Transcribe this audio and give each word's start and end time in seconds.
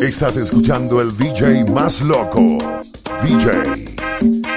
Estás 0.00 0.38
escuchando 0.38 1.02
el 1.02 1.16
DJ 1.16 1.64
más 1.72 2.00
loco. 2.00 2.40
DJ, 3.22 3.50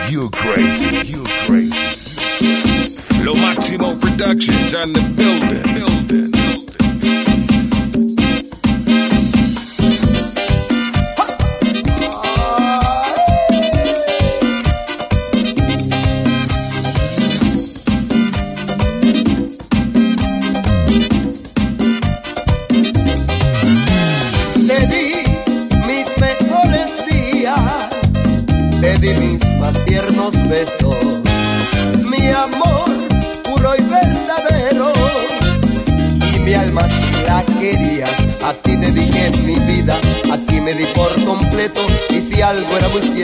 you 0.09 0.29
crazy, 0.31 1.11
you 1.11 1.23
crazy. 1.45 3.23
Lo 3.23 3.35
Máximo 3.35 3.99
Productions 3.99 4.73
on 4.73 4.93
the 4.93 5.01
building. 5.15 5.73
building. 5.73 6.32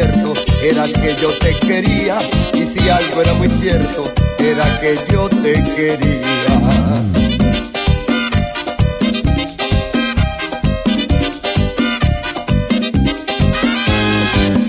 Era 0.01 0.83
que 0.83 1.15
yo 1.21 1.29
te 1.39 1.53
quería, 1.55 2.17
y 2.53 2.65
si 2.65 2.89
algo 2.89 3.21
era 3.21 3.33
muy 3.33 3.49
cierto, 3.49 4.03
era 4.37 4.79
que 4.79 4.97
yo 5.11 5.27
te 5.27 5.53
quería. 5.75 5.99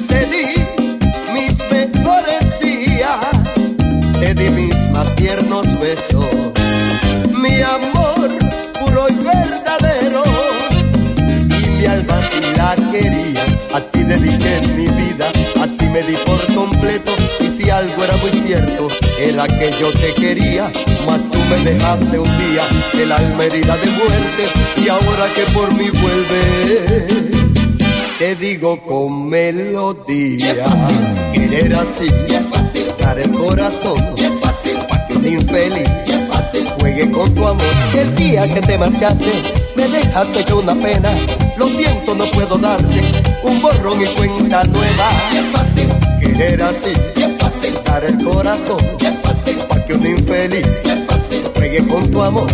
Te 0.08 0.26
di 0.26 0.46
mis 1.32 1.58
mejores 1.70 2.60
días, 2.60 3.16
te 4.18 4.34
di 4.34 4.48
mis 4.50 4.76
más 4.90 5.14
tiernos 5.14 5.66
besos, 5.78 6.26
mi 7.40 7.62
amor 7.62 8.28
puro 8.80 9.06
y 9.08 9.14
verdadero, 9.14 9.89
era 19.44 19.58
que 19.58 19.70
yo 19.78 19.90
te 19.92 20.12
quería, 20.14 20.70
mas 21.06 21.22
tú 21.30 21.38
me 21.48 21.56
dejaste 21.64 22.18
un 22.18 22.38
día, 22.38 22.62
el 23.00 23.12
alma 23.12 23.44
herida 23.44 23.76
de 23.76 23.86
muerte, 23.92 24.48
y 24.84 24.88
ahora 24.88 25.26
que 25.34 25.42
por 25.52 25.72
mí 25.74 25.88
vuelves 25.90 27.40
te 28.18 28.34
digo 28.36 28.84
con 28.84 29.28
melodía. 29.28 30.56
Querer 31.32 31.74
así, 31.74 32.06
dar 32.98 33.18
el 33.18 33.32
corazón, 33.32 33.94
pa' 34.42 35.06
que 35.06 35.16
un 35.16 35.26
infeliz 35.26 35.88
juegue 36.78 37.10
con 37.10 37.34
tu 37.34 37.46
amor. 37.46 37.64
El 37.94 38.14
día 38.16 38.48
que 38.48 38.60
te 38.60 38.76
marchaste, 38.76 39.32
me 39.76 39.88
dejaste 39.88 40.44
con 40.44 40.64
una 40.64 40.74
pena. 40.74 41.14
Lo 41.56 41.68
siento, 41.68 42.14
no 42.14 42.24
puedo 42.26 42.58
darte 42.58 43.00
un 43.42 43.60
borrón 43.60 44.00
y 44.02 44.06
cuenta 44.16 44.64
nueva. 44.64 45.08
Querer 46.20 46.62
así, 46.62 46.92
dar 47.90 48.04
el 48.04 48.22
corazón, 48.22 48.78
pa' 49.68 49.84
que 49.84 49.94
un 49.94 50.06
infeliz 50.06 50.66
juegue 51.56 51.86
con 51.88 52.08
tu 52.10 52.22
amor. 52.22 52.46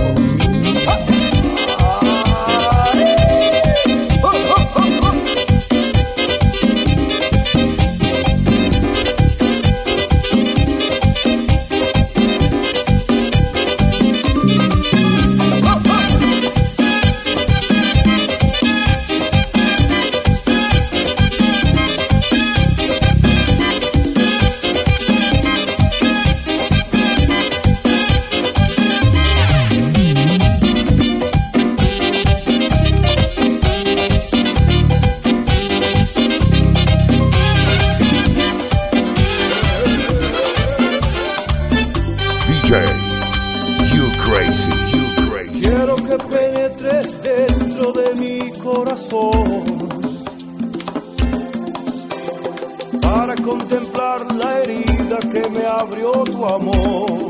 Contemplar 53.42 54.20
la 54.34 54.60
herida 54.60 55.18
que 55.32 55.48
me 55.50 55.66
abrió 55.66 56.10
tu 56.24 56.46
amor. 56.46 57.28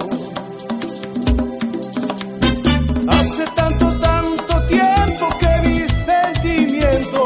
Hace 3.08 3.44
tanto, 3.54 3.86
tanto 3.98 4.62
tiempo 4.68 5.26
que 5.40 5.68
mis 5.68 5.90
sentimientos 5.92 7.22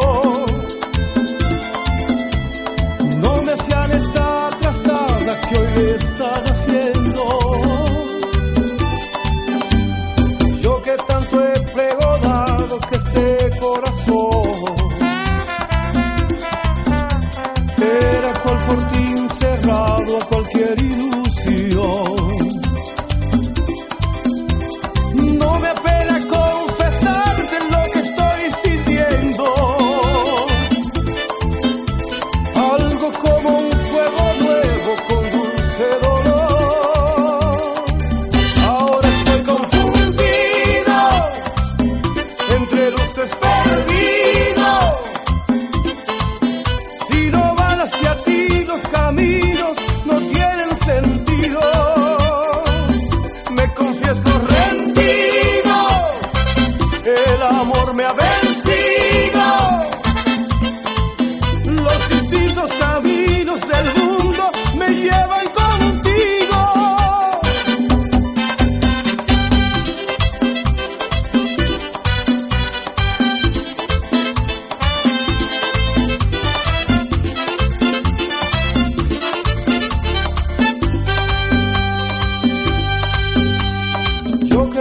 no 3.18 3.42
me 3.42 3.52
hacían 3.52 3.90
esta 3.92 4.48
trastada 4.60 5.40
que 5.48 5.58
hoy 5.58 5.68
le 5.76 5.94
están 5.96 6.44
haciendo. 6.52 7.24
Yo 10.62 10.82
que 10.82 10.96
tanto 11.06 11.44
he 11.44 11.60
pregonado 11.74 12.78
que 12.88 12.96
este 12.96 13.58
corazón 13.58 14.29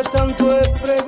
tanto 0.01 0.47
he 0.47 0.98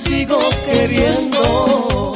sigo 0.00 0.38
queriendo 0.64 2.12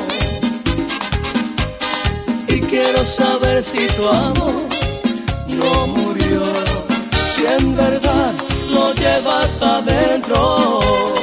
y 2.48 2.60
quiero 2.60 3.04
saber 3.04 3.62
si 3.62 3.86
tu 3.88 4.08
amor 4.08 4.66
no 5.48 5.86
murió, 5.88 6.40
si 7.34 7.44
en 7.44 7.76
verdad 7.76 8.32
lo 8.70 8.94
llevas 8.94 9.60
adentro. 9.60 11.13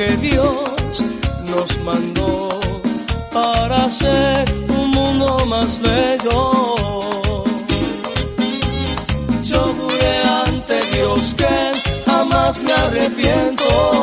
que 0.00 0.16
Dios 0.16 1.04
nos 1.44 1.78
mandó 1.84 2.48
para 3.30 3.84
hacer 3.84 4.44
un 4.70 4.90
mundo 4.92 5.44
más 5.44 5.78
bello. 5.78 6.74
Yo 9.42 9.60
juré 9.78 10.22
ante 10.46 10.80
Dios 10.96 11.34
que 11.34 11.54
jamás 12.06 12.62
me 12.62 12.72
arrepiento. 12.72 13.99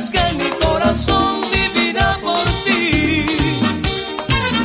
sabes 0.00 0.10
que 0.10 0.44
mi 0.44 0.50
corazón 0.64 1.40
vivirá 1.52 2.16
por 2.22 2.44
ti. 2.64 3.26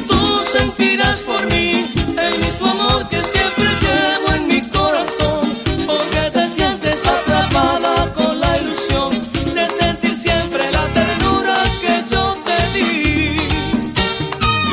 Tú 0.07 0.41
sentirás 0.45 1.19
por 1.21 1.45
mí 1.51 1.83
el 2.17 2.39
mismo 2.39 2.67
amor 2.67 3.07
que 3.09 3.21
siempre 3.21 3.65
llevo 3.83 4.35
en 4.35 4.47
mi 4.47 4.61
corazón, 4.69 5.51
porque 5.85 6.31
te 6.31 6.47
sientes 6.47 7.07
atrapada 7.07 8.13
con 8.13 8.39
la 8.39 8.57
ilusión 8.57 9.11
de 9.53 9.69
sentir 9.69 10.15
siempre 10.15 10.71
la 10.71 10.85
ternura 10.93 11.63
que 11.81 11.95
yo 12.11 12.38
te 12.45 12.59
di. 12.73 13.47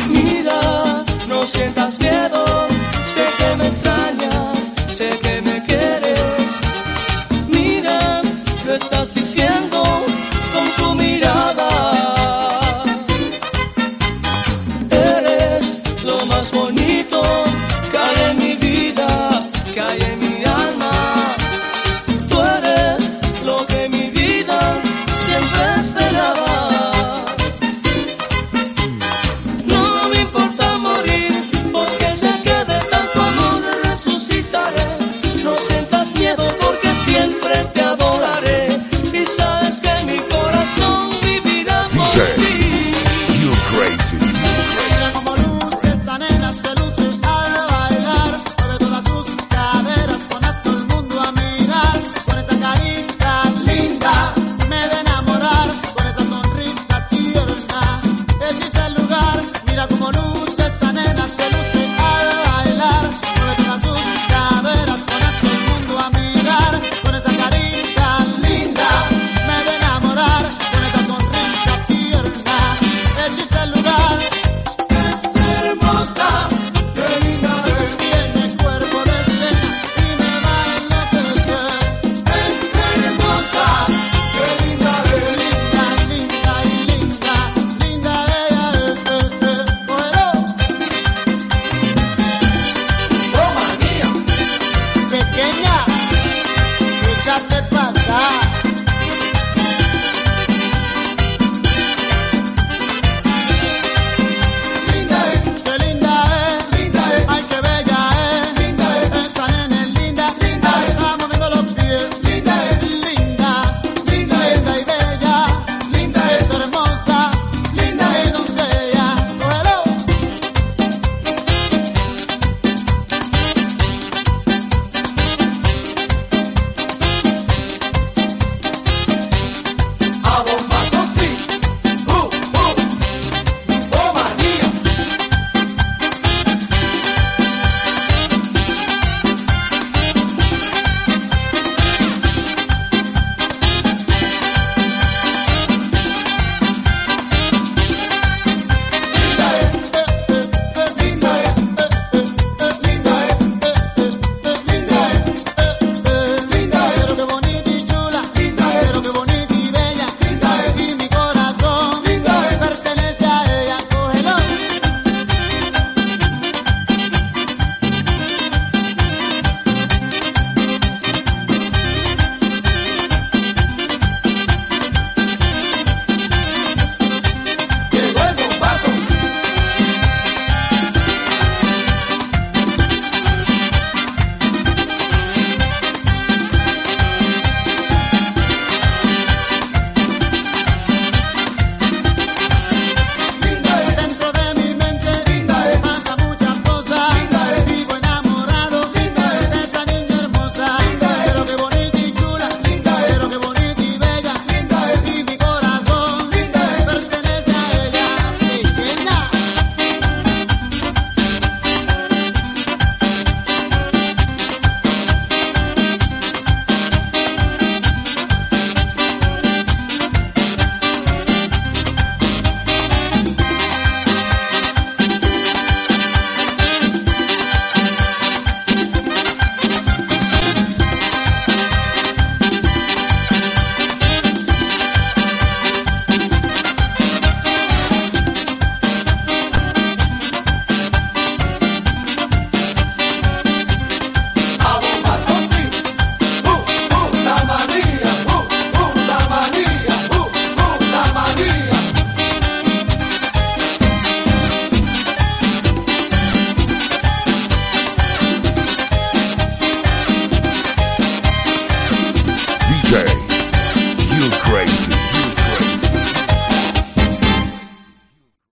Mira, 0.09 1.05
no 1.29 1.47
sientas 1.47 1.99
miedo, 1.99 2.45
sé 3.05 3.25
que 3.39 3.57
me 3.57 3.67
extrañas, 3.69 4.59
sé 4.93 5.19
que 5.23 5.32